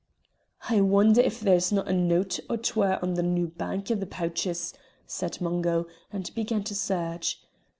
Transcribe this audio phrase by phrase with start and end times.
[0.67, 4.07] "I wonder if there's no' a note or twa o' the New Bank i' the
[4.07, 4.73] pouches,"
[5.05, 7.39] said Mungo, and began to search.